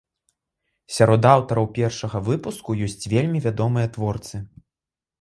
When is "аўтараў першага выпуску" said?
1.33-2.69